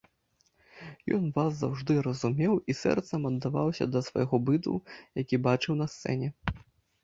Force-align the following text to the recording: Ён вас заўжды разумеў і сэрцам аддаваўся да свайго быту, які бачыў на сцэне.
Ён 1.17 1.27
вас 1.35 1.51
заўжды 1.59 1.97
разумеў 2.07 2.57
і 2.75 2.77
сэрцам 2.81 3.29
аддаваўся 3.33 3.85
да 3.95 3.99
свайго 4.11 4.43
быту, 4.51 4.75
які 5.23 5.35
бачыў 5.49 5.73
на 5.87 5.93
сцэне. 5.97 6.37